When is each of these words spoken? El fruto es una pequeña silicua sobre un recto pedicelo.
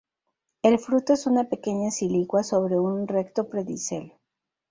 El 0.63 0.79
fruto 0.79 1.13
es 1.13 1.27
una 1.27 1.43
pequeña 1.47 1.91
silicua 1.91 2.41
sobre 2.41 2.79
un 2.79 3.07
recto 3.07 3.47
pedicelo. 3.49 4.17